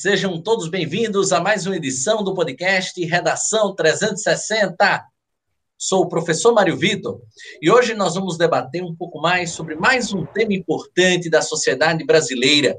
[0.00, 5.04] Sejam todos bem-vindos a mais uma edição do podcast Redação 360.
[5.76, 7.20] Sou o professor Mário Vitor
[7.60, 12.02] e hoje nós vamos debater um pouco mais sobre mais um tema importante da sociedade
[12.02, 12.78] brasileira.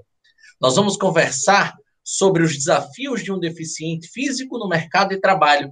[0.60, 5.72] Nós vamos conversar sobre os desafios de um deficiente físico no mercado de trabalho.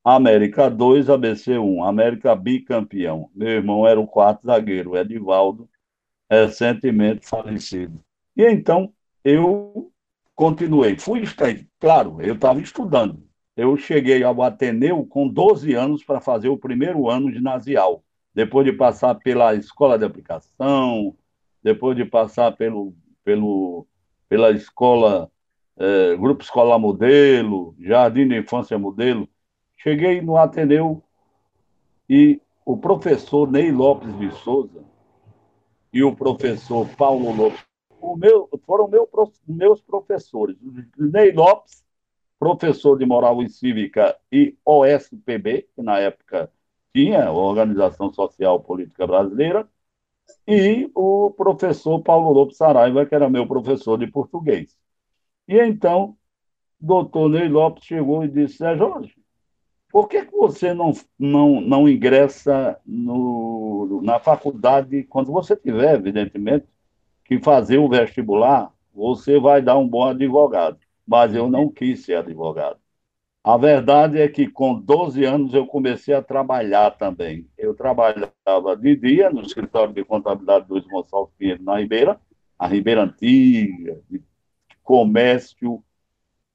[0.05, 3.31] América 2, ABC 1, América bicampeão.
[3.35, 5.70] Meu irmão era o quarto zagueiro, Edivaldo,
[6.31, 8.01] recentemente falecido.
[8.37, 8.93] E então
[9.25, 9.91] eu
[10.35, 10.97] continuei.
[10.99, 11.25] Fui,
[11.79, 13.23] claro, eu estava estudando.
[13.57, 18.03] Eu cheguei ao Ateneu com 12 anos para fazer o primeiro ano ginasial,
[18.35, 21.15] depois de passar pela escola de aplicação,
[21.63, 23.87] depois de passar pelo, pelo
[24.31, 25.29] pela escola,
[25.77, 29.29] é, Grupo Escolar Modelo, Jardim de Infância Modelo.
[29.77, 31.03] Cheguei no Ateneu
[32.09, 34.85] e o professor Ney Lopes de Souza
[35.93, 37.71] e o professor Paulo Lopes
[38.17, 39.09] meu, foram meu,
[39.47, 40.57] meus professores.
[40.97, 41.85] Ney Lopes,
[42.39, 46.51] professor de Moral e Cívica e OSPB, que na época
[46.95, 49.69] tinha Organização Social Política Brasileira,
[50.47, 54.79] e o professor Paulo Lopes Saraiva, que era meu professor de português.
[55.47, 56.17] E então,
[56.81, 59.15] doutor Ney Lopes chegou e disse, Jorge,
[59.91, 66.67] por que, que você não, não, não ingressa no, na faculdade, quando você tiver, evidentemente,
[67.25, 70.79] que fazer o vestibular, você vai dar um bom advogado.
[71.07, 72.79] Mas eu não quis ser advogado.
[73.43, 77.49] A verdade é que com 12 anos eu comecei a trabalhar também.
[77.57, 82.21] Eu trabalhava de dia no escritório de contabilidade do Gonçalves Pinheiro, na Ribeira,
[82.59, 84.23] a Ribeira Antiga, de
[84.83, 85.83] comércio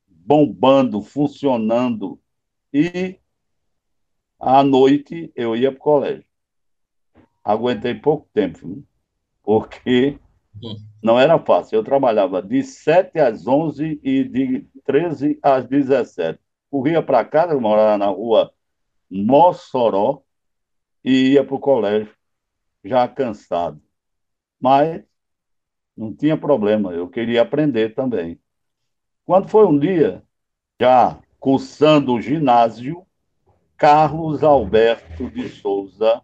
[0.07, 2.19] bombando, funcionando.
[2.71, 3.19] E
[4.39, 6.25] à noite eu ia para o colégio.
[7.43, 8.83] Aguentei pouco tempo,
[9.43, 10.19] porque
[11.01, 11.75] não era fácil.
[11.77, 16.39] Eu trabalhava de 7 às 11 e de 13 às 17
[16.75, 18.51] corria para casa, eu morava na rua
[19.09, 20.23] Mossoró,
[21.03, 22.13] e ia para o colégio,
[22.83, 23.81] já cansado.
[24.59, 25.03] Mas
[25.95, 28.39] não tinha problema, eu queria aprender também.
[29.23, 30.21] Quando foi um dia,
[30.79, 33.04] já cursando o ginásio,
[33.77, 36.21] Carlos Alberto de Souza,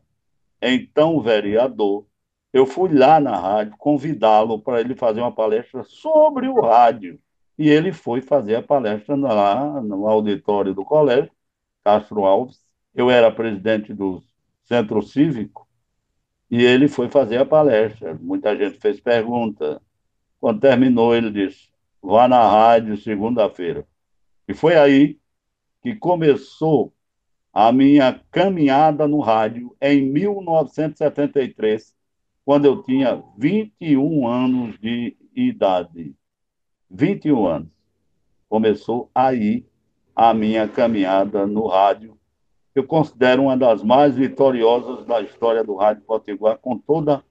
[0.61, 2.05] então vereador,
[2.53, 7.19] eu fui lá na rádio convidá-lo para ele fazer uma palestra sobre o rádio.
[7.57, 11.31] e ele foi fazer a palestra lá no auditório do colégio,
[11.83, 12.59] Castro Alves.
[12.95, 14.23] Eu era presidente do
[14.63, 15.67] centro cívico,
[16.49, 18.15] e ele foi fazer a palestra.
[18.21, 19.81] Muita gente fez pergunta.
[20.39, 21.69] Quando terminou, ele disse:
[22.01, 23.87] vá na rádio segunda-feira.
[24.47, 25.19] E foi aí
[25.81, 26.93] que começou
[27.53, 31.93] a minha caminhada no rádio em 1973,
[32.45, 36.15] quando eu tinha 21 anos de idade.
[36.89, 37.69] 21 anos.
[38.49, 39.65] Começou aí
[40.15, 42.17] a minha caminhada no rádio.
[42.73, 47.23] Eu considero uma das mais vitoriosas da história do Rádio Potiguar, com toda,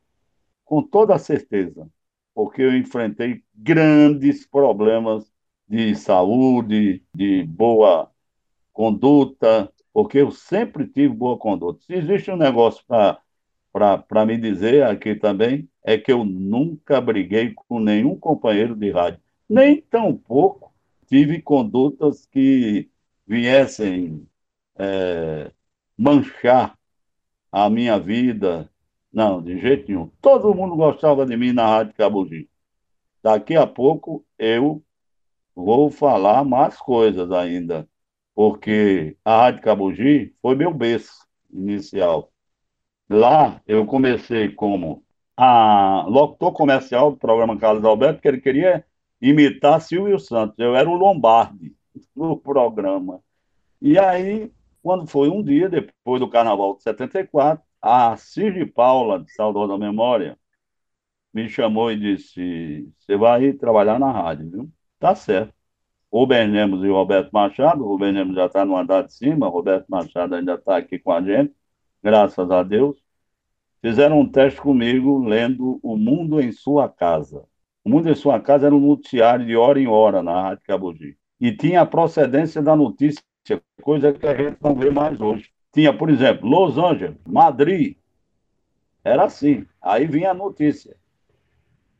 [0.64, 1.88] com toda certeza,
[2.34, 5.31] porque eu enfrentei grandes problemas
[5.66, 8.11] de saúde, de boa
[8.73, 11.81] conduta, porque eu sempre tive boa conduta.
[11.84, 17.81] Se existe um negócio para me dizer aqui também, é que eu nunca briguei com
[17.81, 20.70] nenhum companheiro de rádio, nem tampouco
[21.10, 22.88] tive condutas que
[23.26, 24.26] viessem
[24.78, 25.50] é,
[25.98, 26.78] manchar
[27.50, 28.70] a minha vida.
[29.12, 30.08] Não, de jeito nenhum.
[30.22, 32.48] Todo mundo gostava de mim na Rádio Cabugi.
[33.22, 34.82] Daqui a pouco eu
[35.54, 37.88] vou falar mais coisas ainda
[38.34, 42.32] porque a Rádio Cabugi foi meu berço inicial.
[43.08, 45.04] Lá eu comecei como
[45.36, 48.84] a locutor comercial do programa Carlos Alberto, que ele queria
[49.20, 50.58] imitar Silvio Santos.
[50.58, 51.74] Eu era o Lombardi
[52.14, 53.20] do programa.
[53.80, 59.32] E aí, quando foi um dia, depois do Carnaval de 74, a Cirne Paula, de
[59.32, 60.38] Saudosa Memória,
[61.32, 64.72] me chamou e disse: Você vai trabalhar na rádio, viu?
[64.98, 65.54] Tá certo.
[66.12, 67.84] Rubem Lemos e Roberto Machado.
[67.84, 71.22] Rubem Lemos já está no andar de cima, Roberto Machado ainda está aqui com a
[71.22, 71.54] gente,
[72.02, 72.96] graças a Deus.
[73.80, 77.44] Fizeram um teste comigo lendo O Mundo em Sua Casa.
[77.84, 81.16] O Mundo em Sua Casa era um noticiário de hora em hora na Rádio Cabugi.
[81.40, 83.22] E tinha a procedência da notícia,
[83.80, 85.50] coisa que a gente não vê mais hoje.
[85.72, 87.96] Tinha, por exemplo, Los Angeles, Madrid.
[89.02, 89.64] Era assim.
[89.80, 90.94] Aí vinha a notícia.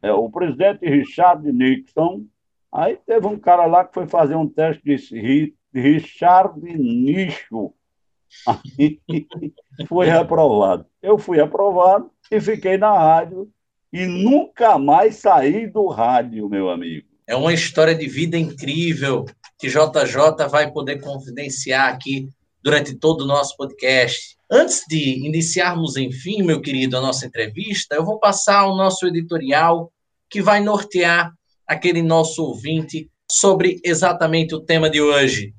[0.02, 2.26] É, o presidente Richard Nixon
[2.72, 7.72] Aí teve um cara lá que foi fazer um teste de Richard Nicho.
[8.46, 9.00] Aí
[9.88, 10.87] foi reprovado.
[11.02, 13.50] Eu fui aprovado e fiquei na rádio
[13.93, 17.06] e nunca mais saí do rádio, meu amigo.
[17.26, 19.25] É uma história de vida incrível
[19.58, 22.28] que JJ vai poder confidenciar aqui
[22.62, 24.37] durante todo o nosso podcast.
[24.50, 29.93] Antes de iniciarmos, enfim, meu querido, a nossa entrevista, eu vou passar o nosso editorial
[30.28, 31.32] que vai nortear
[31.70, 35.55] aquele nosso ouvinte sobre exatamente o tema de hoje.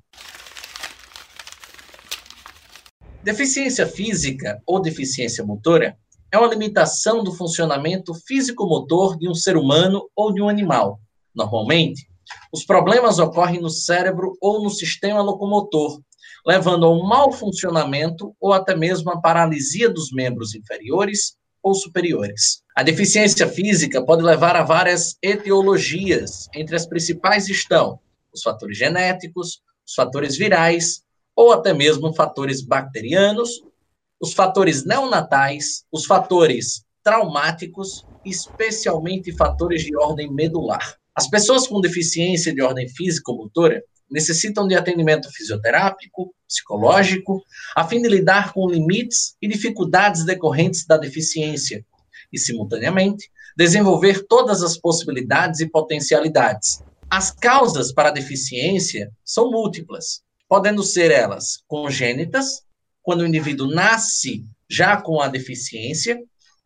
[3.24, 5.96] Deficiência física ou deficiência motora
[6.30, 11.00] é uma limitação do funcionamento físico-motor de um ser humano ou de um animal.
[11.34, 12.06] Normalmente,
[12.52, 16.02] os problemas ocorrem no cérebro ou no sistema locomotor,
[16.46, 22.62] levando a um mau funcionamento ou até mesmo a paralisia dos membros inferiores ou superiores.
[22.76, 26.48] A deficiência física pode levar a várias etiologias.
[26.56, 28.00] Entre as principais estão
[28.34, 31.04] os fatores genéticos, os fatores virais
[31.36, 33.50] ou até mesmo fatores bacterianos,
[34.22, 40.96] os fatores neonatais, os fatores traumáticos, especialmente fatores de ordem medular.
[41.16, 47.42] As pessoas com deficiência de ordem físico-motora necessitam de atendimento fisioterápico, psicológico,
[47.76, 51.86] a fim de lidar com limites e dificuldades decorrentes da deficiência
[52.32, 56.84] e, simultaneamente, desenvolver todas as possibilidades e potencialidades.
[57.10, 62.64] As causas para a deficiência são múltiplas, podendo ser elas congênitas,
[63.02, 66.22] quando o indivíduo nasce já com a deficiência,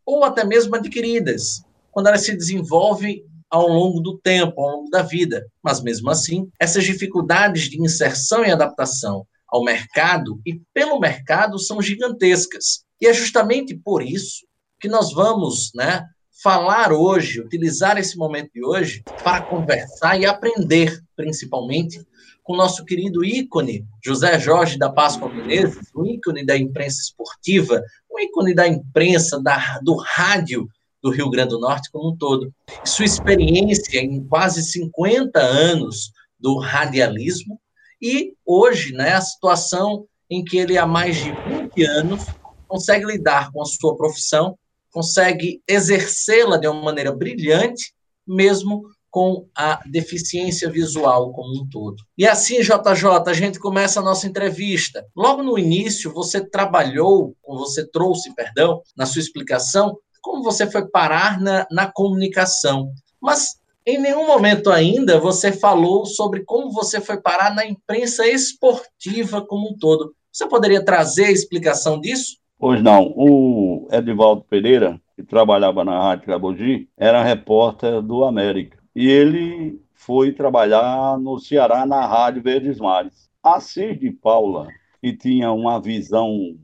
[0.06, 3.24] ou até mesmo adquiridas, quando ela se desenvolve
[3.56, 5.48] ao longo do tempo, ao longo da vida.
[5.64, 11.82] Mas, mesmo assim, essas dificuldades de inserção e adaptação ao mercado e pelo mercado são
[11.82, 12.84] gigantescas.
[13.00, 14.46] E é justamente por isso
[14.78, 16.04] que nós vamos né,
[16.44, 22.06] falar hoje, utilizar esse momento de hoje para conversar e aprender, principalmente,
[22.44, 27.82] com o nosso querido ícone, José Jorge da Páscoa Menezes, um ícone da imprensa esportiva,
[28.12, 30.68] um ícone da imprensa, da, do rádio
[31.06, 32.52] do Rio Grande do Norte como um todo.
[32.84, 37.62] Sua experiência em quase 50 anos do radialismo
[38.02, 42.26] e hoje, né, a situação em que ele há mais de 20 anos
[42.68, 44.58] consegue lidar com a sua profissão,
[44.92, 47.94] consegue exercê-la de uma maneira brilhante,
[48.28, 48.82] mesmo
[49.12, 51.98] com a deficiência visual como um todo.
[52.18, 55.06] E assim, JJ, a gente começa a nossa entrevista.
[55.16, 60.88] Logo no início, você trabalhou, ou você trouxe, perdão, na sua explicação, como você foi
[60.88, 62.92] parar na, na comunicação.
[63.22, 69.46] Mas Em nenhum momento ainda você falou sobre como você foi parar na imprensa esportiva
[69.46, 70.16] como um todo.
[70.32, 72.38] Você poderia trazer a explicação disso?
[72.58, 73.14] Pois não.
[73.16, 78.80] O Edivaldo Pereira, que trabalhava na Rádio Cabogi, era repórter do América.
[78.96, 83.30] E ele foi trabalhar no Ceará na Rádio Verdes Mares.
[83.44, 84.68] A Cid Paula,
[85.00, 86.58] que tinha uma visão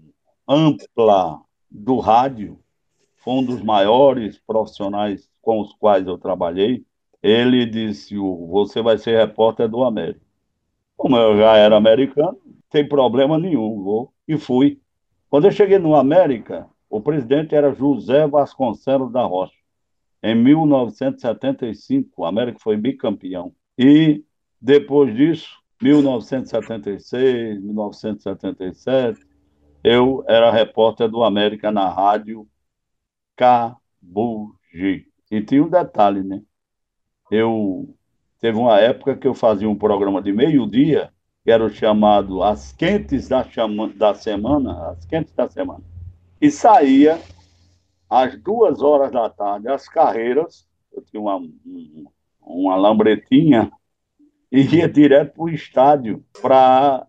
[0.47, 1.39] ampla
[1.69, 2.57] do rádio,
[3.21, 6.83] foi um dos maiores profissionais com os quais eu trabalhei.
[7.21, 8.15] Ele disse:
[8.49, 10.21] Você vai ser repórter do América.
[10.97, 12.37] Como eu já era americano,
[12.71, 14.13] sem problema nenhum, vou.
[14.27, 14.79] E fui.
[15.29, 19.53] Quando eu cheguei no América, o presidente era José Vasconcelos da Rocha.
[20.23, 23.53] Em 1975, o América foi bicampeão.
[23.77, 24.23] E
[24.59, 25.49] depois disso,
[25.81, 29.19] 1976, 1977,
[29.83, 32.47] eu era repórter do América na rádio
[33.35, 35.07] Cabugi.
[35.29, 36.41] E tinha um detalhe, né?
[37.29, 37.95] Eu
[38.39, 41.11] teve uma época que eu fazia um programa de meio-dia,
[41.43, 45.83] que era o chamado As Quentes da, Chama, da Semana, As Quentes da Semana.
[46.39, 47.19] E saía
[48.09, 51.41] às duas horas da tarde, as carreiras, eu tinha uma,
[52.41, 53.71] uma lambretinha,
[54.51, 57.07] e ia direto para o estádio para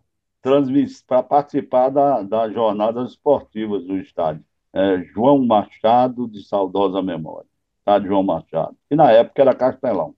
[1.07, 4.45] para participar da, das jornadas esportivas do estádio.
[4.75, 7.49] É, João Machado, de saudosa memória.
[7.79, 8.77] Estádio João Machado.
[8.91, 10.15] E na época era Castelão.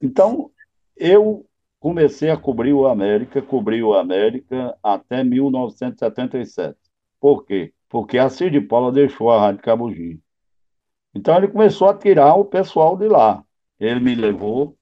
[0.00, 0.50] Então,
[0.96, 1.46] eu
[1.78, 6.76] comecei a cobrir o América, cobri o América até 1977.
[7.20, 7.72] Por quê?
[7.88, 10.20] Porque a Cid Paula deixou a Rádio Cabugi.
[11.14, 13.44] Então ele começou a tirar o pessoal de lá.
[13.78, 14.76] Ele me levou,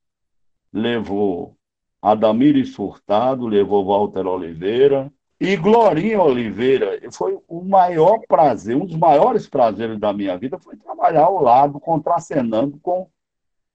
[0.72, 1.56] levou
[2.00, 7.00] Adamires Furtado, levou Walter Oliveira e Glorinha Oliveira.
[7.12, 11.80] Foi o maior prazer, um dos maiores prazeres da minha vida foi trabalhar ao lado,
[11.80, 13.08] contracenando com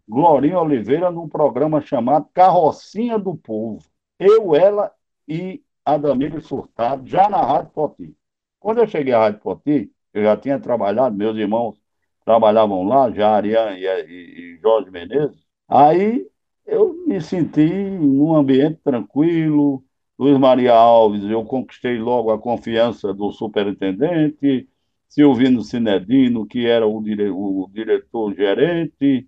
[0.07, 3.83] Glorinha Oliveira num programa chamado Carrocinha do Povo.
[4.19, 4.91] Eu, ela
[5.27, 8.15] e Adamires Furtado, já na Rádio Poti.
[8.59, 11.81] Quando eu cheguei à Rádio Poti, eu já tinha trabalhado, meus irmãos
[12.23, 15.45] trabalhavam lá, já Ariane e, e Jorge Menezes.
[15.67, 16.27] Aí
[16.65, 19.83] eu me senti num ambiente tranquilo.
[20.17, 24.69] Luiz Maria Alves, eu conquistei logo a confiança do superintendente,
[25.09, 27.29] Silvino Sinedino, que era o, dire...
[27.29, 29.27] o diretor-gerente.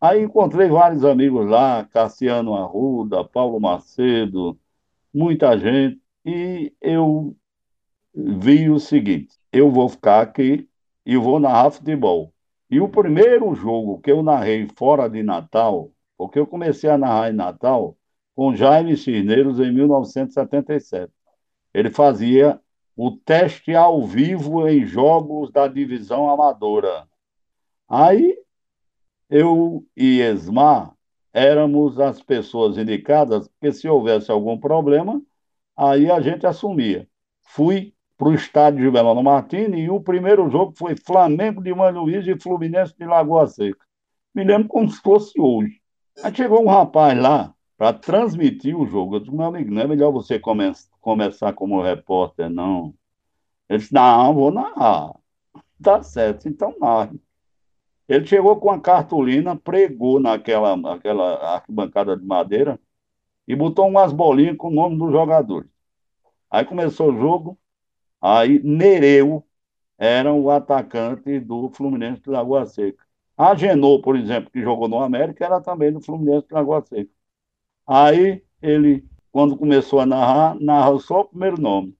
[0.00, 4.58] Aí encontrei vários amigos lá, Cassiano Arruda, Paulo Macedo,
[5.12, 7.36] muita gente, e eu
[8.14, 10.68] vi o seguinte: eu vou ficar aqui
[11.04, 12.32] e vou narrar futebol.
[12.70, 17.30] E o primeiro jogo que eu narrei fora de Natal porque eu comecei a narrar
[17.30, 17.96] em Natal
[18.34, 21.12] com Jaime Cisneiros em 1977.
[21.72, 22.60] Ele fazia
[22.96, 27.08] o teste ao vivo em jogos da divisão amadora.
[27.88, 28.36] Aí
[29.28, 30.92] eu e Esmar
[31.32, 35.22] éramos as pessoas indicadas, porque se houvesse algum problema,
[35.76, 37.08] aí a gente assumia.
[37.42, 41.92] Fui para o estádio de Belano Martini e o primeiro jogo foi Flamengo de Mãe
[41.92, 43.84] Luiz e Fluminense de Lagoa Seca.
[44.34, 45.80] Me lembro como se fosse hoje.
[46.22, 49.16] Aí chegou um rapaz lá para transmitir o jogo.
[49.16, 50.70] Eu disse, meu amigo, não é melhor você come
[51.00, 52.94] começar como repórter, não.
[53.70, 55.14] Ele disse, não, vou narrar.
[55.82, 57.18] Tá certo, então narre.
[58.08, 62.78] Ele chegou com a cartolina, pregou naquela aquela arquibancada de madeira
[63.48, 65.70] e botou umas bolinhas com o nome dos jogadores.
[66.50, 67.58] Aí começou o jogo,
[68.20, 69.46] aí Nereu
[69.98, 73.04] era o atacante do Fluminense de Lagoa Seca.
[73.38, 77.19] A Genô, por exemplo, que jogou no América, era também do Fluminense de Lagoa Seca.
[77.92, 81.96] Aí ele, quando começou a narrar, narrou só o primeiro nome.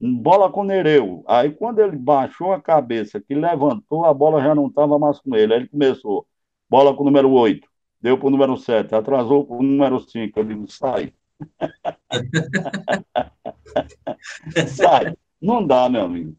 [0.00, 1.22] Bola com Nereu.
[1.28, 5.36] Aí quando ele baixou a cabeça, que levantou, a bola já não estava mais com
[5.36, 5.54] ele.
[5.54, 6.26] Aí ele começou.
[6.68, 7.68] Bola com o número 8.
[8.00, 8.96] Deu para o número 7.
[8.96, 10.40] Atrasou para o número 5.
[10.40, 11.14] Eu digo, sai.
[14.66, 15.16] sai.
[15.40, 16.36] Não dá, meu amigo.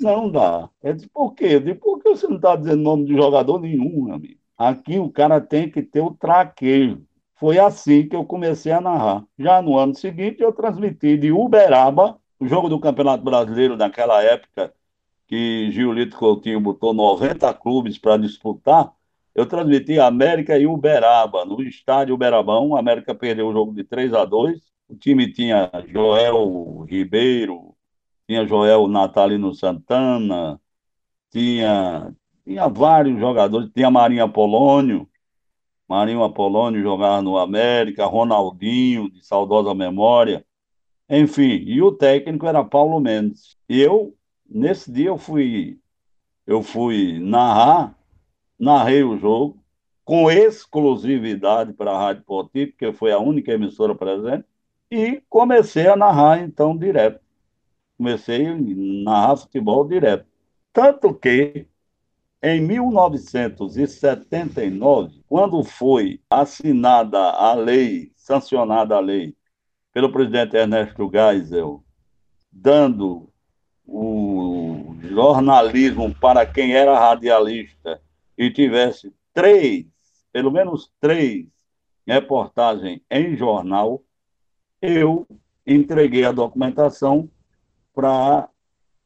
[0.00, 0.68] Não dá.
[0.82, 1.60] É de por quê?
[1.60, 4.40] De por que você não está dizendo nome de jogador nenhum, meu amigo?
[4.58, 7.06] Aqui o cara tem que ter o traquejo.
[7.36, 9.24] Foi assim que eu comecei a narrar.
[9.38, 14.72] Já no ano seguinte, eu transmiti de Uberaba, o jogo do Campeonato Brasileiro naquela época,
[15.26, 18.92] que Giolito Coutinho botou 90 clubes para disputar.
[19.34, 22.76] Eu transmiti América e Uberaba, no estádio Uberabão.
[22.76, 24.60] A América perdeu o jogo de 3 a 2.
[24.88, 27.74] O time tinha Joel Ribeiro,
[28.28, 30.60] tinha Joel Natalino Santana,
[31.30, 32.14] tinha,
[32.44, 35.08] tinha vários jogadores, tinha Marinho Apolônio,
[35.88, 40.44] Marinho Apolônio jogava no América, Ronaldinho, de saudosa memória,
[41.08, 43.56] enfim, e o técnico era Paulo Mendes.
[43.68, 44.16] Eu,
[44.48, 45.78] nesse dia, eu fui,
[46.46, 47.94] eu fui narrar,
[48.58, 49.62] narrei o jogo,
[50.04, 54.44] com exclusividade para a Rádio Poti, porque foi a única emissora presente,
[54.90, 57.20] e comecei a narrar, então, direto.
[57.96, 60.26] Comecei a narrar futebol direto.
[60.72, 61.66] Tanto que,
[62.46, 69.34] em 1979, quando foi assinada a lei, sancionada a lei,
[69.94, 71.82] pelo presidente Ernesto Geisel,
[72.52, 73.32] dando
[73.86, 77.98] o jornalismo para quem era radialista
[78.36, 79.86] e tivesse três,
[80.30, 81.46] pelo menos três
[82.06, 84.02] reportagens em jornal,
[84.82, 85.26] eu
[85.66, 87.26] entreguei a documentação
[87.94, 88.50] para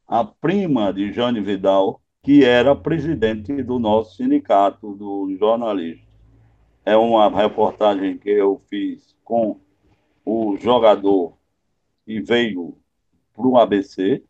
[0.08, 6.06] a prima de Jane Vidal, que era presidente do nosso sindicato do jornalista.
[6.84, 9.58] É uma reportagem que eu fiz com
[10.26, 11.38] o jogador
[12.04, 12.76] que veio
[13.32, 14.22] para o ABC,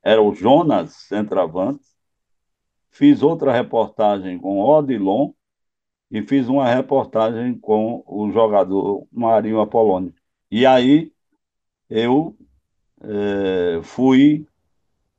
[0.00, 1.82] era o Jonas Centravante.
[2.88, 5.32] Fiz outra reportagem com Odilon
[6.08, 10.14] e fiz uma reportagem com o jogador Marinho Apolônio.
[10.48, 11.12] E aí
[11.90, 12.36] eu
[13.00, 14.46] é, fui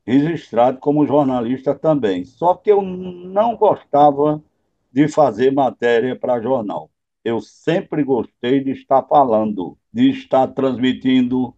[0.05, 2.25] registrado como jornalista também.
[2.25, 4.43] Só que eu não gostava
[4.91, 6.89] de fazer matéria para jornal.
[7.23, 11.55] Eu sempre gostei de estar falando, de estar transmitindo,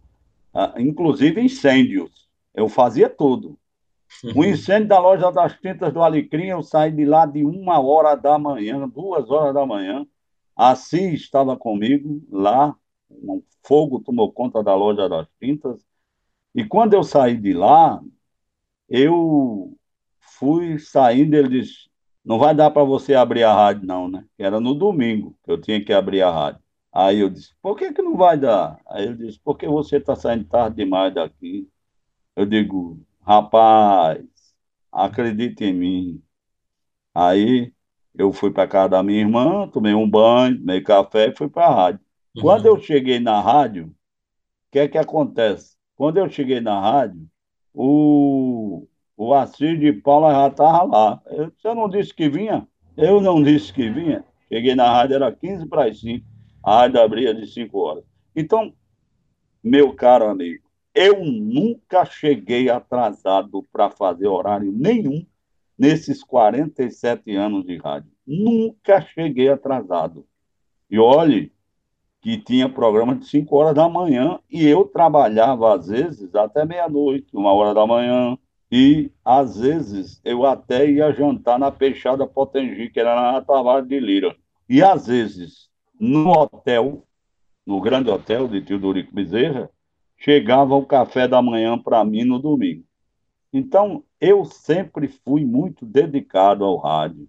[0.54, 2.28] ah, inclusive incêndios.
[2.54, 3.58] Eu fazia tudo.
[4.34, 8.14] O incêndio da loja das tintas do Alecrim, eu saí de lá de uma hora
[8.14, 10.06] da manhã, duas horas da manhã.
[10.54, 12.74] Assim estava comigo lá,
[13.10, 15.84] um fogo tomou conta da loja das tintas.
[16.54, 18.00] E quando eu saí de lá,
[18.88, 19.76] eu
[20.20, 21.88] fui saindo, ele disse,
[22.24, 24.24] não vai dar para você abrir a rádio não, né?
[24.38, 26.60] Era no domingo que eu tinha que abrir a rádio.
[26.92, 28.80] Aí eu disse, por que que não vai dar?
[28.88, 31.68] Aí ele disse, porque você está saindo tarde demais daqui.
[32.34, 34.24] Eu digo, rapaz,
[34.90, 36.22] acredite em mim.
[37.14, 37.72] Aí
[38.14, 41.66] eu fui para casa da minha irmã, tomei um banho, tomei café e fui para
[41.66, 42.00] a rádio.
[42.34, 42.42] Uhum.
[42.42, 43.92] Quando eu cheguei na rádio, o
[44.72, 45.76] que é que acontece?
[45.94, 47.26] Quando eu cheguei na rádio,
[47.78, 51.22] o, o Assis de Paula já estava lá.
[51.26, 52.66] Eu, você não disse que vinha?
[52.96, 54.24] Eu não disse que vinha.
[54.48, 56.24] Cheguei na rádio, era 15 para as 5.
[56.64, 58.04] A rádio abria de 5 horas.
[58.34, 58.72] Então,
[59.62, 65.26] meu caro amigo, eu nunca cheguei atrasado para fazer horário nenhum
[65.78, 68.10] nesses 47 anos de rádio.
[68.26, 70.26] Nunca cheguei atrasado.
[70.90, 71.52] E olhe
[72.26, 77.28] que tinha programa de 5 horas da manhã e eu trabalhava, às vezes, até meia-noite,
[77.32, 78.36] uma hora da manhã.
[78.68, 84.00] E, às vezes, eu até ia jantar na Peixada Potengi, que era na Tavares de
[84.00, 84.34] Lira.
[84.68, 85.68] E, às vezes,
[86.00, 87.06] no hotel,
[87.64, 89.70] no grande hotel de Teodorico Bezerra,
[90.18, 92.82] chegava o café da manhã para mim no domingo.
[93.52, 97.28] Então, eu sempre fui muito dedicado ao rádio.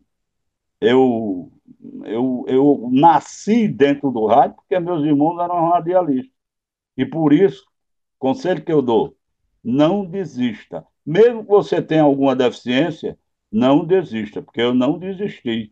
[0.82, 1.52] Eu,
[2.06, 6.34] eu, eu nasci dentro do rádio porque meus irmãos eram radialistas.
[6.96, 7.66] E por isso,
[8.18, 9.16] conselho que eu dou,
[9.64, 10.86] não desista.
[11.06, 13.18] Mesmo que você tenha alguma deficiência,
[13.52, 15.72] não desista, porque eu não desisti.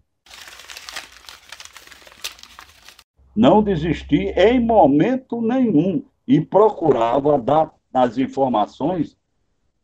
[3.36, 9.18] Não desisti em momento nenhum e procurava dar as informações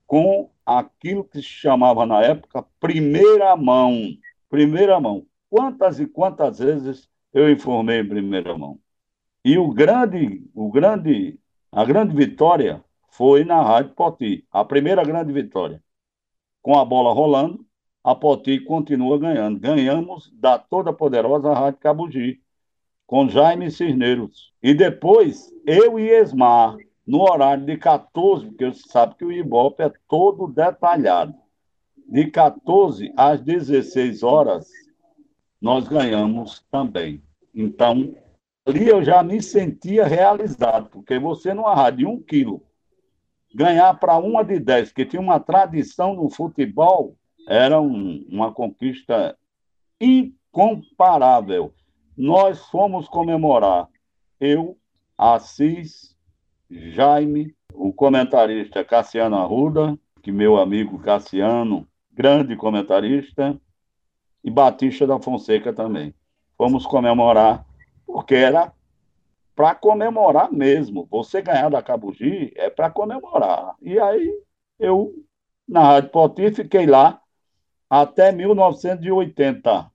[0.08, 3.97] com aquilo que se chamava na época primeira mão.
[4.50, 5.26] Primeira mão.
[5.52, 8.80] Quantas e quantas vezes eu informei em primeira mão?
[9.44, 11.38] E o grande, o grande,
[11.70, 15.84] a grande vitória foi na Rádio Poti, a primeira grande vitória.
[16.62, 17.66] Com a bola rolando,
[18.02, 19.60] a Poti continua ganhando.
[19.60, 22.42] Ganhamos da toda poderosa Rádio Cabugi,
[23.06, 24.54] com Jaime Cisneiros.
[24.64, 29.84] E depois, eu e Esmar, no horário de 14, porque você sabe que o Ibope
[29.84, 31.36] é todo detalhado.
[32.08, 34.70] De 14 às 16 horas,
[35.62, 37.21] nós ganhamos também.
[37.54, 38.15] Então,
[38.65, 42.63] ali eu já me sentia realizado, porque você numa rádio de um quilo,
[43.54, 47.15] ganhar para uma de 10, que tinha uma tradição no futebol,
[47.47, 49.38] era um, uma conquista
[50.00, 51.74] incomparável
[52.21, 53.88] nós fomos comemorar.
[54.39, 54.78] Eu,
[55.17, 56.15] Assis,
[56.69, 63.60] Jaime, o comentarista Cassiano Arruda, que meu amigo Cassiano, grande comentarista,
[64.43, 66.13] e Batista da Fonseca também.
[66.58, 67.65] Fomos comemorar,
[68.06, 68.73] porque era
[69.56, 71.08] para comemorar mesmo.
[71.10, 73.75] Você ganhar da Cabugi é para comemorar.
[73.82, 74.32] E aí
[74.80, 75.13] eu,
[75.67, 77.21] na Rádio Poti, fiquei lá
[77.89, 79.91] até 1980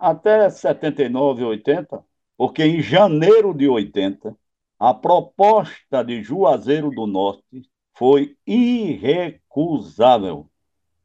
[0.00, 2.02] até 79, 80,
[2.36, 4.34] porque em janeiro de 80,
[4.78, 10.48] a proposta de Juazeiro do Norte foi irrecusável.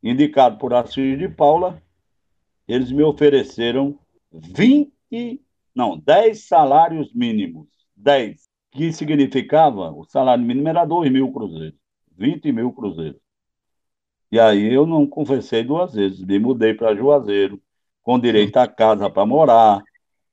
[0.02, 1.82] Indicado por Assis de Paula,
[2.68, 3.98] eles me ofereceram
[4.32, 5.42] 20,
[5.76, 7.68] não, 10 salários mínimos.
[7.96, 8.48] 10.
[8.72, 11.80] Que significava, o salário mínimo era 2 mil cruzeiros.
[12.18, 13.20] 20 mil cruzeiros.
[14.32, 16.22] E aí eu não conversei duas vezes.
[16.22, 17.62] Me mudei para Juazeiro,
[18.04, 19.84] com direito a casa para morar,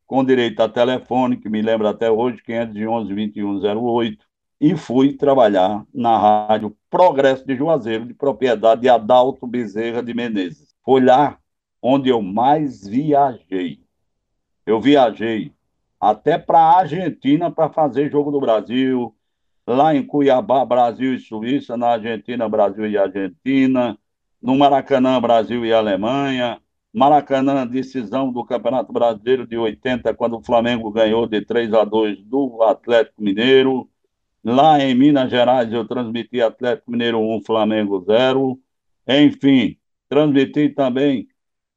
[0.07, 4.27] com direito a telefone, que me lembra até hoje, 511 2108,
[4.61, 10.75] e fui trabalhar na rádio Progresso de Juazeiro, de propriedade de Adalto Bezerra de Menezes.
[10.85, 11.39] Foi lá
[11.83, 13.81] onde eu mais viajei.
[14.65, 15.53] Eu viajei
[16.01, 19.15] até para a Argentina para fazer jogo do Brasil,
[19.67, 23.99] lá em Cuiabá, Brasil e Suíça, na Argentina, Brasil e Argentina,
[24.41, 26.61] no Maracanã, Brasil e Alemanha,
[26.93, 32.23] Maracanã, decisão do Campeonato Brasileiro de 80, quando o Flamengo ganhou de 3 a 2
[32.25, 33.89] do Atlético Mineiro.
[34.45, 38.59] Lá em Minas Gerais, eu transmiti Atlético Mineiro 1, Flamengo 0.
[39.09, 41.29] Enfim, transmiti também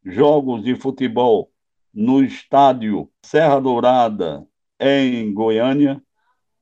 [0.06, 1.50] jogos de futebol
[1.94, 4.46] no estádio Serra Dourada,
[4.80, 6.02] em Goiânia,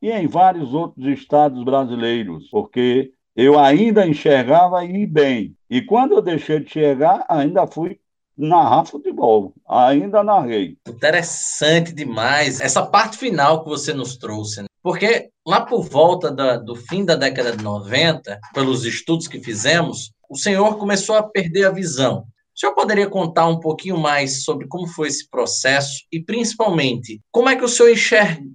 [0.02, 5.56] e em vários outros estados brasileiros, porque eu ainda enxergava ir bem.
[5.70, 8.00] E quando eu deixei de chegar, ainda fui
[8.38, 9.54] narrar futebol.
[9.68, 10.78] Ainda narrei.
[10.88, 14.62] Interessante demais essa parte final que você nos trouxe.
[14.62, 14.68] Né?
[14.82, 20.12] Porque lá por volta da, do fim da década de 90, pelos estudos que fizemos,
[20.30, 22.26] o senhor começou a perder a visão.
[22.56, 27.50] O senhor poderia contar um pouquinho mais sobre como foi esse processo e, principalmente, como
[27.50, 27.92] é que o senhor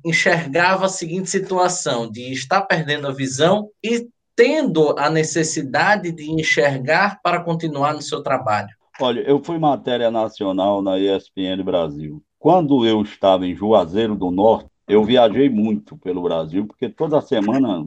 [0.05, 4.07] enxergava a seguinte situação de estar perdendo a visão e
[4.37, 8.69] tendo a necessidade de enxergar para continuar no seu trabalho?
[9.01, 12.23] Olha, eu fui matéria nacional na ESPN Brasil.
[12.39, 17.85] Quando eu estava em Juazeiro do Norte, eu viajei muito pelo Brasil, porque toda semana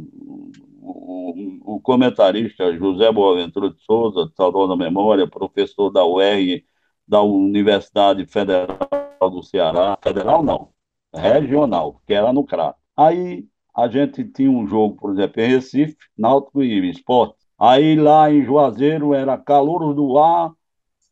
[1.32, 6.64] o, comentarista José Boaventura de Souza, de saudosa memória, professor da UER,
[7.08, 8.78] da Universidade Federal
[9.22, 10.70] do Ceará, federal não,
[11.14, 12.76] regional, que era no CRA.
[12.96, 17.36] Aí a gente tinha um jogo, por exemplo, em Recife, Náutico e Esporte.
[17.60, 20.52] Aí lá em Juazeiro era Calouros do Ar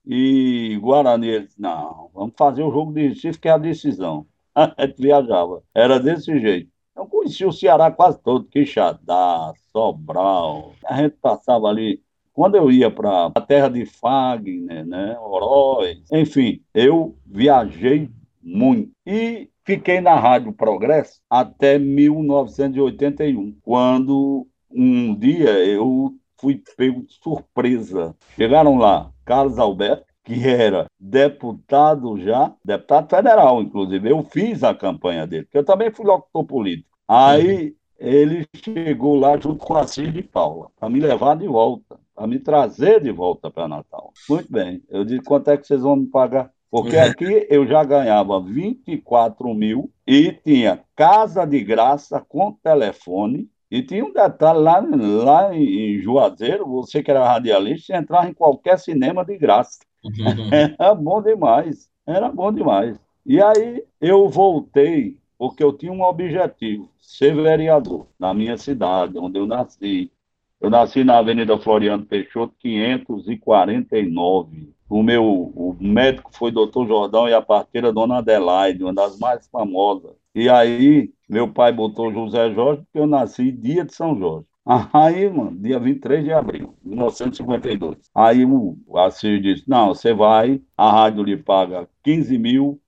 [0.06, 4.26] e Guarani, não, vamos fazer o jogo de Recife, que é a decisão.
[4.56, 5.64] A gente viajava.
[5.74, 6.79] Era desse jeito.
[7.00, 10.74] Eu conheci o Ceará quase todo, Quixadá, Sobral.
[10.86, 12.04] A gente passava ali.
[12.34, 18.10] Quando eu ia para a terra de Fagner, né, Oroz, enfim, eu viajei
[18.44, 18.92] muito.
[19.08, 28.14] E fiquei na Rádio Progresso até 1981, quando um dia eu fui pego de surpresa.
[28.36, 34.10] Chegaram lá Carlos Alberto, que era deputado já, deputado federal, inclusive.
[34.10, 36.89] Eu fiz a campanha dele, porque eu também fui locutor político.
[37.10, 42.00] Aí ele chegou lá junto com a Cid de Paula, para me levar de volta,
[42.16, 44.14] para me trazer de volta para Natal.
[44.30, 44.84] Muito bem.
[44.88, 46.52] Eu disse, quanto é que vocês vão me pagar?
[46.70, 47.02] Porque uhum.
[47.10, 54.06] aqui eu já ganhava 24 mil e tinha casa de graça com telefone e tinha
[54.06, 59.38] um detalhe lá, lá em Juazeiro, você que era radialista, entrava em qualquer cinema de
[59.38, 59.80] graça.
[60.04, 60.50] Uhum.
[60.80, 62.98] Era bom demais, era bom demais.
[63.26, 69.40] E aí eu voltei, porque eu tinha um objetivo, ser vereador na minha cidade, onde
[69.40, 70.12] eu nasci.
[70.60, 74.74] Eu nasci na Avenida Floriano Peixoto, 549.
[74.90, 79.48] O meu o médico foi doutor Jordão e a parteira dona Adelaide, uma das mais
[79.48, 80.12] famosas.
[80.36, 84.46] E aí, meu pai botou José Jorge, porque eu nasci dia de São Jorge.
[84.94, 87.98] Aí, mano, dia 23 de abril de 1952.
[88.14, 92.80] Aí o Assis disse: Não, você vai, a rádio lhe paga 15 mil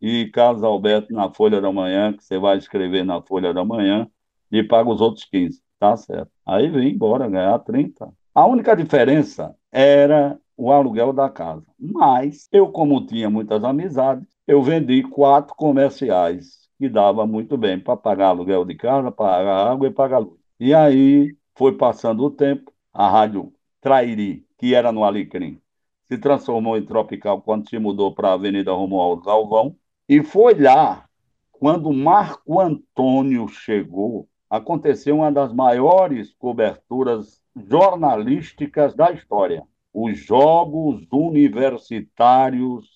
[0.00, 4.08] e Carlos Alberto na Folha da Manhã, que você vai escrever na Folha da Manhã,
[4.50, 5.62] lhe paga os outros 15.
[5.78, 6.30] Tá certo.
[6.44, 8.12] Aí vem embora ganhar 30.
[8.34, 11.64] A única diferença era o aluguel da casa.
[11.78, 17.96] Mas eu, como tinha muitas amizades, eu vendi quatro comerciais que dava muito bem para
[17.96, 20.38] pagar aluguel de casa, pagar água e pagar luz.
[20.60, 25.60] E aí foi passando o tempo, a rádio Trairi, que era no Alecrim,
[26.04, 29.76] se transformou em Tropical quando se mudou para a Avenida Romualdo Galvão.
[30.08, 31.08] E foi lá,
[31.50, 39.66] quando Marco Antônio chegou, aconteceu uma das maiores coberturas jornalísticas da história.
[39.92, 42.86] Os Jogos Universitários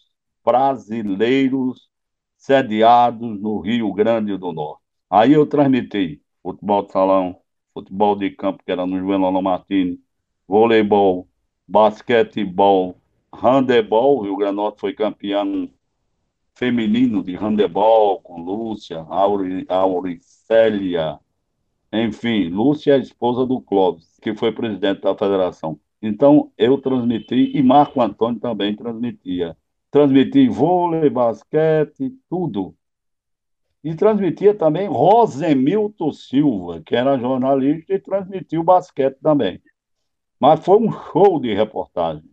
[0.45, 1.91] Brasileiros
[2.37, 4.83] sediados no Rio Grande do Norte.
[5.11, 7.41] Aí eu transmiti futebol de salão,
[7.75, 10.01] futebol de campo, que era no Joelano Martini,
[10.47, 11.29] voleibol,
[11.67, 12.97] basquetebol,
[13.33, 15.69] handebol, o Rio Grande do Norte foi campeão
[16.55, 21.19] feminino de handebol com Lúcia, Auri, Auricélia,
[21.93, 25.79] enfim, Lúcia é a esposa do Clóvis, que foi presidente da federação.
[26.01, 29.57] Então, eu transmiti e Marco Antônio também transmitia.
[29.91, 32.77] transmiti vôlei, basquete, tudo.
[33.83, 39.61] E transmitia também Rosemilton Silva, que era jornalista e transmitia o basquete também.
[40.39, 42.31] Mas foi um show de reportagem.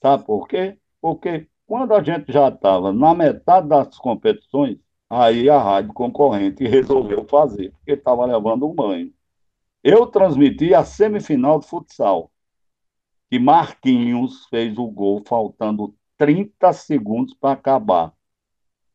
[0.00, 0.78] Sabe por quê?
[1.00, 4.78] Porque quando a gente já estava na metade das competições,
[5.10, 9.12] aí a rádio concorrente resolveu fazer, porque estava levando um banho.
[9.82, 12.30] Eu transmiti a semifinal de futsal,
[13.30, 18.12] que Marquinhos fez o gol faltando 30 segundos para acabar.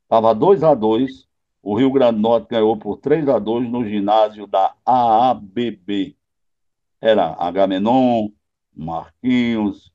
[0.03, 1.31] Estava 2 a 2
[1.63, 6.17] o Rio Grande do Norte ganhou por 3 a 2 no ginásio da AABB.
[6.99, 8.29] Era Agamenon,
[8.75, 9.93] Marquinhos,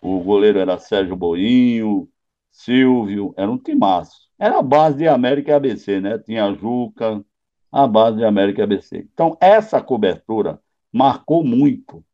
[0.00, 2.08] o goleiro era Sérgio Boinho,
[2.50, 4.28] Silvio, era um timaço.
[4.38, 6.18] Era a base de América e ABC, né?
[6.18, 7.24] Tinha a Juca,
[7.72, 8.98] a base de América e ABC.
[9.12, 10.60] Então, essa cobertura
[10.92, 12.04] marcou muito,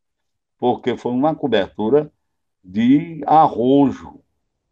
[0.59, 2.13] porque foi uma cobertura
[2.63, 4.21] de arrojo.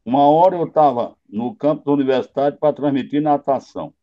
[0.05, 3.95] Uma hora eu estava no campo da universidade para transmitir natação.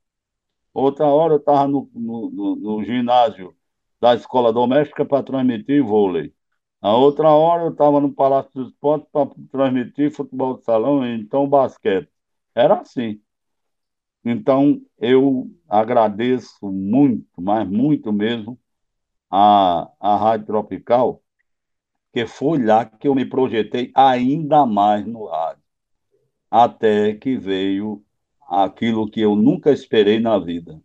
[0.74, 3.56] Outra hora eu estava no, no, no, no ginásio
[4.00, 6.34] da escola doméstica para transmitir vôlei.
[6.81, 11.15] A outra hora eu estava no Palácio dos Esportes para transmitir futebol de salão e
[11.19, 12.09] então basquete.
[12.55, 13.21] Era assim.
[14.23, 18.59] Então, eu agradeço muito, mas muito mesmo,
[19.31, 21.23] a, a Rádio Tropical,
[22.13, 25.63] que foi lá que eu me projetei ainda mais no rádio.
[26.51, 28.03] Até que veio
[28.49, 30.81] aquilo que eu nunca esperei na vida.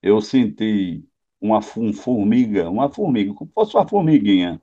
[0.00, 1.04] Eu senti
[1.40, 4.61] uma um formiga, uma formiga, como se fosse uma formiguinha,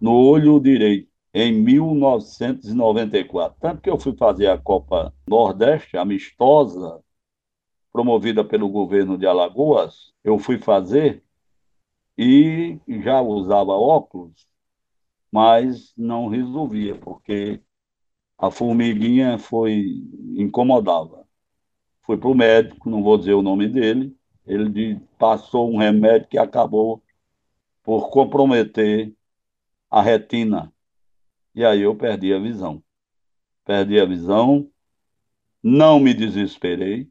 [0.00, 3.58] no olho direito, em 1994.
[3.60, 7.00] Tanto que eu fui fazer a Copa Nordeste, amistosa,
[7.92, 11.22] promovida pelo governo de Alagoas, eu fui fazer
[12.16, 14.46] e já usava óculos,
[15.30, 17.60] mas não resolvia, porque
[18.38, 20.02] a formiguinha foi
[20.36, 21.28] incomodava
[22.08, 26.38] fui para o médico, não vou dizer o nome dele, ele passou um remédio que
[26.38, 27.02] acabou
[27.82, 29.14] por comprometer
[29.90, 30.72] a retina.
[31.54, 32.82] E aí eu perdi a visão.
[33.64, 34.70] Perdi a visão,
[35.62, 37.10] não me desesperei,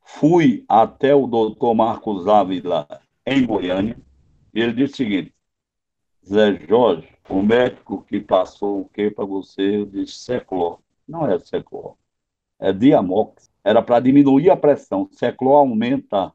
[0.00, 2.88] fui até o doutor Marcos Ávila,
[3.24, 3.96] em Goiânia,
[4.52, 5.34] e ele disse o seguinte,
[6.26, 9.76] Zé Jorge, o médico que passou o que para você?
[9.76, 10.80] Eu disse, Seclor.
[11.06, 11.96] Não é Seclor,
[12.58, 15.08] é Diamox era para diminuir a pressão.
[15.12, 16.32] Seclor aumenta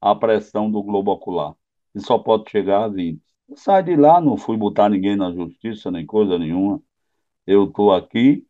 [0.00, 1.54] a pressão do globo ocular.
[1.94, 3.20] E só pode chegar a 20.
[3.50, 6.80] Eu saí de lá, não fui botar ninguém na justiça, nem coisa nenhuma.
[7.46, 8.46] Eu estou aqui,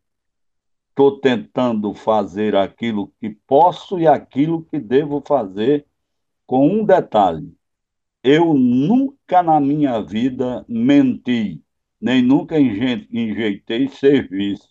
[0.90, 5.86] estou tentando fazer aquilo que posso e aquilo que devo fazer,
[6.46, 7.52] com um detalhe.
[8.22, 11.62] Eu nunca na minha vida menti,
[12.00, 14.68] nem nunca enjeitei serviço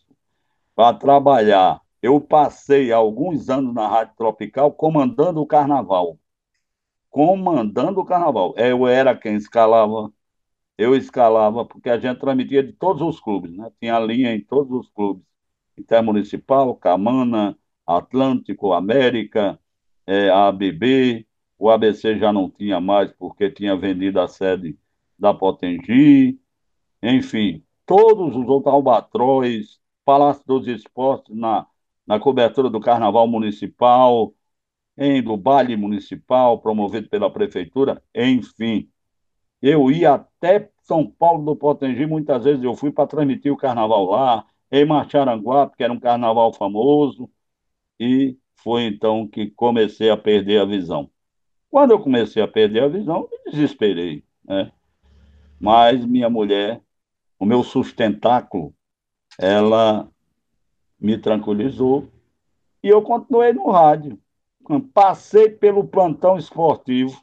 [0.75, 6.17] para trabalhar eu passei alguns anos na Rádio Tropical comandando o carnaval.
[7.09, 8.53] Comandando o carnaval.
[8.57, 10.11] Eu era quem escalava,
[10.79, 13.71] eu escalava, porque a gente transmitia de todos os clubes, né?
[13.81, 15.25] Tinha linha em todos os clubes.
[15.77, 19.59] Intermunicipal, Camana, Atlântico, América,
[20.07, 24.79] é, ABB, o ABC já não tinha mais porque tinha vendido a sede
[25.17, 26.39] da Potengi,
[27.03, 31.67] enfim, todos os outros Albatróis, Palácio dos Esportes na
[32.07, 34.33] na cobertura do Carnaval Municipal,
[34.97, 38.89] em do baile municipal promovido pela prefeitura, enfim.
[39.61, 44.05] Eu ia até São Paulo do Potengi, muitas vezes eu fui para transmitir o carnaval
[44.05, 47.29] lá, em Macharanguá, que era um carnaval famoso,
[47.99, 51.09] e foi então que comecei a perder a visão.
[51.69, 54.71] Quando eu comecei a perder a visão, me desesperei, né?
[55.59, 56.81] Mas minha mulher,
[57.37, 58.73] o meu sustentáculo,
[59.37, 60.09] ela
[60.99, 62.07] me tranquilizou
[62.81, 64.19] e eu continuei no rádio.
[64.93, 67.21] Passei pelo plantão esportivo.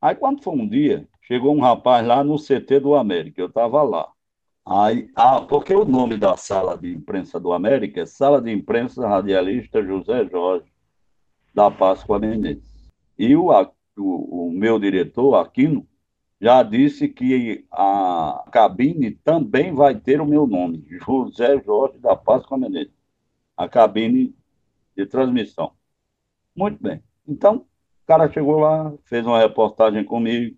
[0.00, 3.82] Aí, quando foi um dia, chegou um rapaz lá no CT do América, eu estava
[3.82, 4.10] lá.
[4.66, 9.06] Aí, ah, porque o nome da sala de imprensa do América é Sala de Imprensa
[9.06, 10.66] Radialista José Jorge,
[11.54, 12.90] da Páscoa Menezes.
[13.18, 13.50] E o,
[13.96, 15.86] o, o meu diretor, Aquino,
[16.40, 22.58] já disse que a cabine também vai ter o meu nome, José Jorge da Páscoa
[22.58, 22.98] Menezes
[23.58, 24.32] a cabine
[24.96, 25.72] de transmissão.
[26.54, 27.02] Muito bem.
[27.26, 30.56] Então, o cara chegou lá, fez uma reportagem comigo,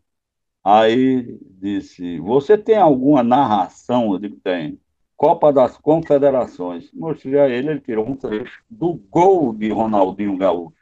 [0.64, 4.12] aí disse: Você tem alguma narração?
[4.12, 4.80] Eu digo: Tem.
[5.16, 6.90] Copa das Confederações.
[6.94, 10.72] Mostrei a ele, ele tirou um trecho do gol de Ronaldinho Gaúcho.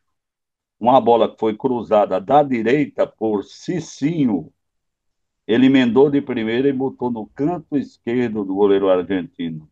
[0.79, 4.53] Uma bola que foi cruzada da direita por Cicinho.
[5.45, 9.69] Ele emendou de primeira e botou no canto esquerdo do goleiro argentino.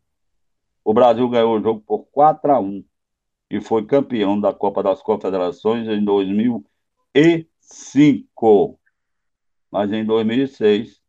[0.83, 2.83] O Brasil ganhou o jogo por 4 a 1
[3.49, 8.77] e foi campeão da Copa das Confederações em 2005.
[9.77, 10.99] Mas em 2006,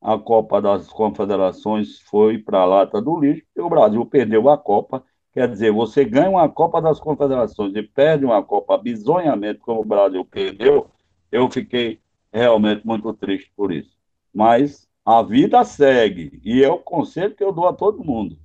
[0.00, 4.56] a Copa das Confederações foi para a lata do lixo e o Brasil perdeu a
[4.56, 5.04] Copa.
[5.34, 9.84] Quer dizer, você ganha uma Copa das Confederações e perde uma Copa bizonhamente, como o
[9.84, 10.88] Brasil perdeu,
[11.30, 12.00] eu fiquei
[12.32, 13.94] realmente muito triste por isso.
[14.32, 18.38] Mas a vida segue e é o conselho que eu dou a todo mundo.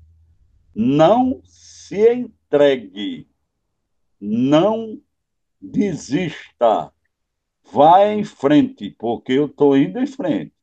[0.76, 3.26] Não se entregue,
[4.20, 5.00] não
[5.62, 6.92] desista,
[7.72, 10.54] vá em frente, porque eu estou indo em frente.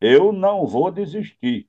[0.00, 1.68] Eu não vou desistir.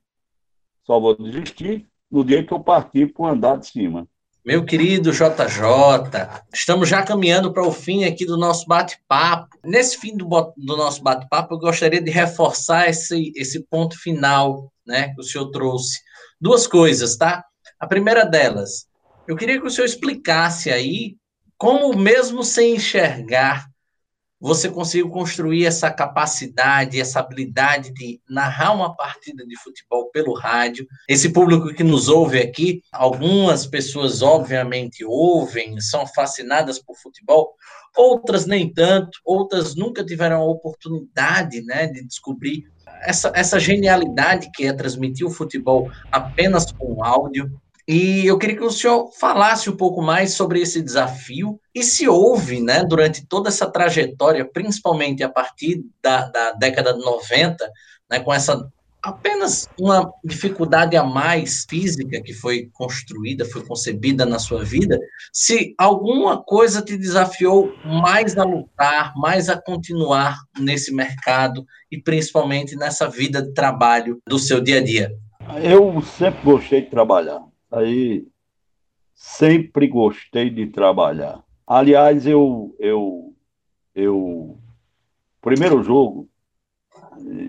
[0.84, 4.08] Só vou desistir no dia que eu partir para andar de cima.
[4.46, 5.24] Meu querido JJ,
[6.54, 9.58] estamos já caminhando para o fim aqui do nosso bate-papo.
[9.64, 15.14] Nesse fim do, do nosso bate-papo, eu gostaria de reforçar esse, esse ponto final né,
[15.14, 16.02] que o senhor trouxe.
[16.42, 17.46] Duas coisas, tá?
[17.80, 18.86] A primeira delas,
[19.28, 21.16] eu queria que o senhor explicasse aí
[21.58, 23.66] como, mesmo sem enxergar,
[24.44, 30.86] você conseguiu construir essa capacidade, essa habilidade de narrar uma partida de futebol pelo rádio.
[31.08, 37.54] Esse público que nos ouve aqui, algumas pessoas obviamente ouvem, são fascinadas por futebol,
[37.96, 42.66] outras nem tanto, outras nunca tiveram a oportunidade, né, de descobrir
[43.04, 47.50] essa, essa genialidade que é transmitir o futebol apenas com áudio.
[47.88, 52.08] E eu queria que o senhor falasse um pouco mais sobre esse desafio e se
[52.08, 57.70] houve, né, durante toda essa trajetória, principalmente a partir da, da década de 90,
[58.10, 58.66] né, com essa
[59.04, 64.98] apenas uma dificuldade a mais física que foi construída, foi concebida na sua vida,
[65.34, 72.78] se alguma coisa te desafiou mais a lutar, mais a continuar nesse mercado e principalmente
[72.78, 75.12] nessa vida de trabalho do seu dia a dia.
[75.62, 78.28] Eu sempre gostei de trabalhar Aí
[79.16, 81.44] sempre gostei de trabalhar.
[81.66, 83.34] Aliás, eu eu
[83.96, 84.60] eu
[85.42, 86.30] primeiro jogo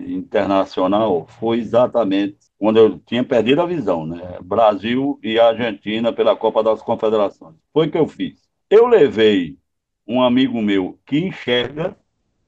[0.07, 4.39] internacional foi exatamente quando eu tinha perdido a visão, né?
[4.41, 7.55] Brasil e Argentina pela Copa das Confederações.
[7.71, 8.41] Foi o que eu fiz.
[8.67, 9.59] Eu levei
[10.07, 11.95] um amigo meu que enxerga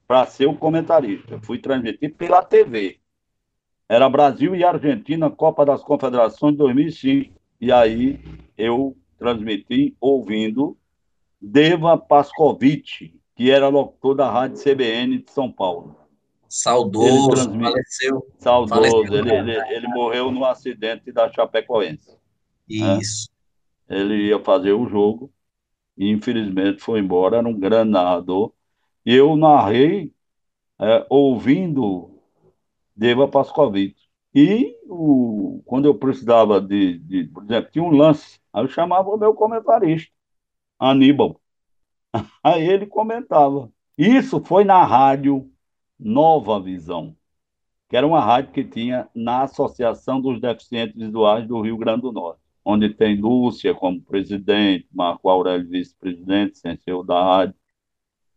[0.07, 1.39] para ser o comentarista.
[1.41, 2.99] Fui transmitir pela TV.
[3.87, 7.36] Era Brasil e Argentina, Copa das Confederações 2005.
[7.59, 8.19] E aí
[8.57, 10.77] eu transmiti ouvindo
[11.41, 15.95] Deva Pascovitch, que era locutor da Rádio CBN de São Paulo.
[16.49, 18.27] Saudoso, faleceu.
[18.39, 22.11] Saudoso, faleceu, ele, ele, ele, morreu no acidente da Chapecoense.
[22.69, 22.97] Né?
[22.99, 23.29] Isso.
[23.87, 23.99] Né?
[23.99, 25.31] Ele ia fazer o jogo
[25.97, 28.53] e infelizmente foi embora, era um grande narrador.
[29.05, 30.13] E eu narrei
[30.79, 32.21] é, ouvindo
[32.95, 34.06] Deva Pascovitch.
[34.39, 39.09] E o, quando eu precisava de, de, por exemplo, tinha um lance, aí eu chamava
[39.09, 40.13] o meu comentarista,
[40.77, 41.41] Aníbal.
[42.43, 43.71] Aí ele comentava.
[43.97, 45.51] Isso foi na rádio
[45.99, 47.17] Nova Visão,
[47.89, 52.11] que era uma rádio que tinha na Associação dos Deficientes Visuais do Rio Grande do
[52.11, 57.55] Norte, onde tem Lúcia como presidente, Marco Aurélio vice-presidente, senseu da rádio,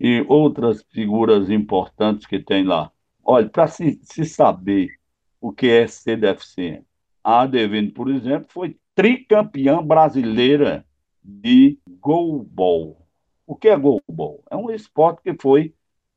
[0.01, 2.91] e outras figuras importantes que tem lá.
[3.23, 5.00] Olha, para se, se saber
[5.41, 6.87] o que é ser deficiente.
[7.23, 10.85] A Adevine, por exemplo, foi tricampeã brasileira
[11.23, 13.07] de goalball.
[13.47, 14.43] O que é goalball?
[14.51, 15.75] É um esporte que foi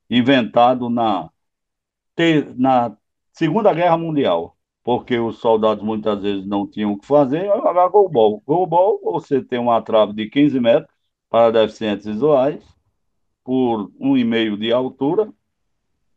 [0.09, 1.29] inventado na,
[2.55, 2.95] na
[3.31, 7.87] Segunda Guerra Mundial, porque os soldados muitas vezes não tinham o que fazer, é jogar
[7.87, 8.41] goalball.
[8.45, 10.93] Goalball, você tem uma trave de 15 metros
[11.29, 12.63] para deficientes visuais,
[13.43, 15.33] por um e meio de altura,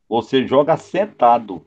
[0.08, 1.66] você joga sentado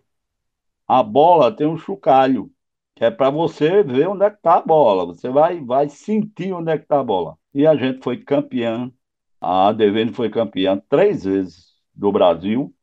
[0.90, 2.52] a bola tem um chocalho,
[2.96, 5.06] que é para você ver onde é que está a bola.
[5.06, 7.38] Você vai, vai sentir onde é que está a bola.
[7.54, 8.92] E a gente foi campeã,
[9.40, 12.74] a ADVN foi campeã três vezes do Brasil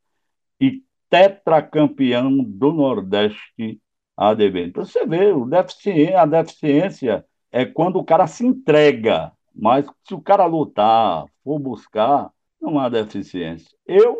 [0.60, 3.80] e tetracampeão do Nordeste
[4.16, 4.70] a ADVN.
[4.70, 10.14] Para você ver, o deficiência, a deficiência é quando o cara se entrega, mas se
[10.14, 13.76] o cara lutar, for buscar, não há deficiência.
[13.84, 14.16] Eu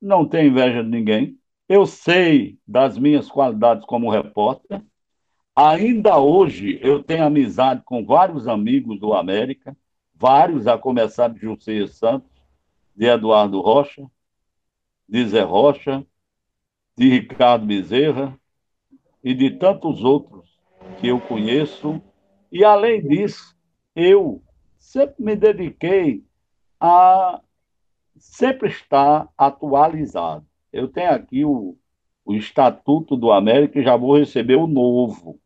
[0.00, 1.38] não tenho inveja de ninguém,
[1.68, 4.82] eu sei das minhas qualidades como repórter.
[5.54, 9.76] Ainda hoje eu tenho amizade com vários amigos do América,
[10.14, 12.30] vários, a começar de José Santos,
[12.96, 14.10] de Eduardo Rocha,
[15.08, 16.04] de Zé Rocha,
[16.96, 18.38] de Ricardo Bezerra
[19.22, 20.58] e de tantos outros
[20.98, 22.00] que eu conheço.
[22.50, 23.54] E, além disso,
[23.94, 24.42] eu
[24.78, 26.24] sempre me dediquei
[26.80, 27.40] a
[28.16, 30.47] sempre estar atualizado.
[30.72, 31.76] Eu tenho aqui o,
[32.24, 35.40] o Estatuto do América e já vou receber o novo.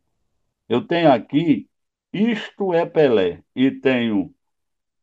[0.69, 1.69] Eu tenho aqui
[2.13, 3.43] Isto é Pelé.
[3.57, 4.35] E tenho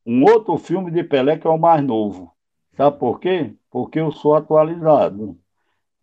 [0.06, 2.34] um outro filme de Pelé que é o mais novo.
[2.76, 3.54] Sabe por quê?
[3.70, 5.38] Porque eu sou atualizado.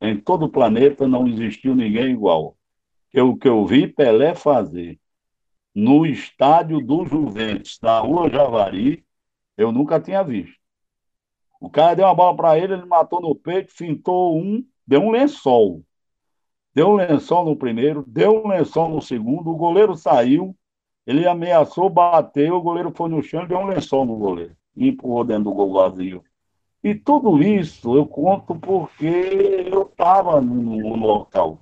[0.01, 2.57] Em todo o planeta não existiu ninguém igual.
[3.15, 4.99] O que eu vi Pelé fazer
[5.73, 9.07] no estádio do Juventus, na Rua Javari,
[9.57, 10.59] eu nunca tinha visto.
[11.61, 15.13] O cara deu uma bola para ele, ele matou no peito, fintou um, deu um
[15.13, 15.85] lençol.
[16.75, 20.57] Deu um lençol no primeiro, deu um lençol no segundo, o goleiro saiu,
[21.07, 24.57] ele ameaçou bater, o goleiro foi no chão e deu um lençol no goleiro.
[24.81, 26.25] E empurrou dentro do gol vazio.
[26.83, 29.07] E tudo isso eu conto porque
[29.71, 31.61] eu estava no, local.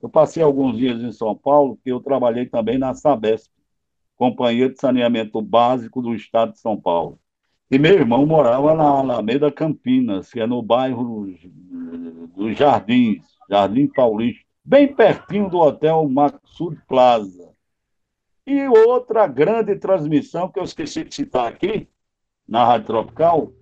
[0.00, 3.50] Eu passei alguns dias em São Paulo, que eu trabalhei também na Sabesp,
[4.16, 7.18] Companhia de Saneamento Básico do Estado de São Paulo.
[7.68, 11.26] E meu irmão morava na Alameda Campinas, que é no bairro
[12.36, 17.50] dos Jardins, Jardim Paulista, bem pertinho do hotel Maxud Plaza.
[18.46, 21.88] E outra grande transmissão que eu esqueci de citar aqui,
[22.50, 23.52] na Rádio Tropical,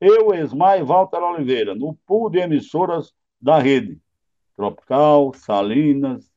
[0.00, 4.00] eu, Esmai e Walter Oliveira, no pool de emissoras da rede.
[4.56, 6.28] Tropical, Salinas,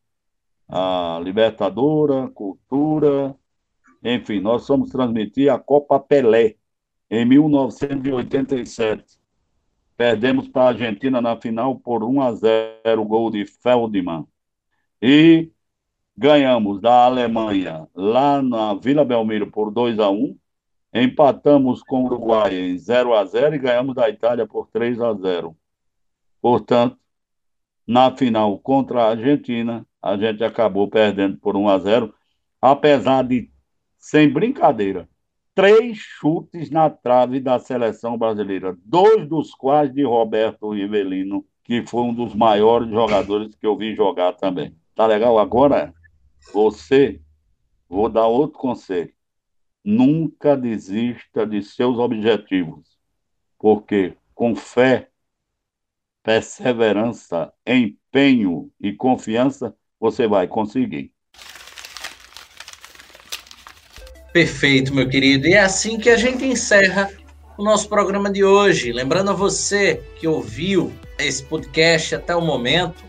[0.68, 3.36] a Libertadora, Cultura,
[4.04, 6.56] enfim, nós vamos transmitir a Copa Pelé
[7.10, 9.20] em 1987.
[9.96, 14.28] Perdemos para a Argentina na final por 1 a 0, gol de Feldman.
[15.02, 15.50] E
[16.18, 20.36] ganhamos da Alemanha lá na Vila Belmiro por 2 a 1.
[20.94, 25.14] Empatamos com o Uruguai em 0 a 0 e ganhamos da Itália por 3 a
[25.14, 25.56] 0.
[26.42, 26.98] Portanto,
[27.88, 32.14] na final contra a Argentina, a gente acabou perdendo por 1 a 0,
[32.62, 33.50] apesar de
[33.98, 35.08] sem brincadeira,
[35.54, 42.02] três chutes na trave da seleção brasileira, dois dos quais de Roberto Rivelino, que foi
[42.02, 44.76] um dos maiores jogadores que eu vi jogar também.
[44.96, 45.38] Tá legal?
[45.38, 45.94] Agora,
[46.52, 47.22] você,
[47.88, 49.14] vou dar outro conselho.
[49.84, 52.98] Nunca desista de seus objetivos,
[53.58, 55.10] porque com fé,
[56.24, 61.12] perseverança, empenho e confiança, você vai conseguir.
[64.34, 65.48] Perfeito, meu querido.
[65.48, 67.12] E é assim que a gente encerra
[67.58, 68.94] o nosso programa de hoje.
[68.94, 73.04] Lembrando a você que ouviu esse podcast até o momento,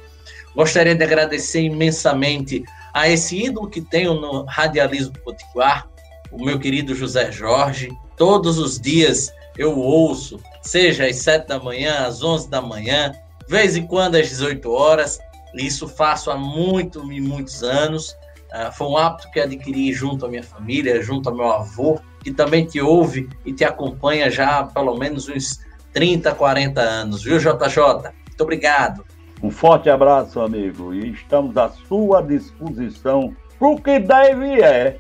[0.55, 2.63] Gostaria de agradecer imensamente
[2.95, 5.89] a esse ídolo que tenho no radialismo potiguar,
[6.31, 7.91] o meu querido José Jorge.
[8.17, 13.13] Todos os dias eu ouço, seja às 7 da manhã, às 11 da manhã,
[13.49, 15.19] vez em quando às 18 horas.
[15.55, 18.15] Isso faço há muito e muitos anos.
[18.53, 22.31] Uh, foi um hábito que adquiri junto à minha família, junto ao meu avô, que
[22.31, 25.61] também te ouve e te acompanha já há pelo menos uns
[25.93, 28.13] 30, 40 anos, viu, JJ?
[28.27, 29.05] Muito obrigado.
[29.43, 34.99] Um forte abraço, amigo, e estamos à sua disposição para o que deve é.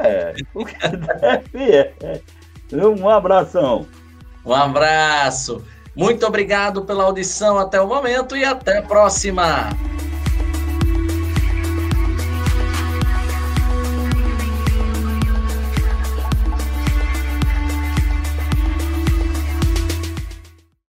[0.00, 2.20] É, o que deve é.
[2.72, 3.86] Um abração.
[4.44, 5.64] Um abraço.
[5.94, 9.68] Muito obrigado pela audição até o momento e até a próxima.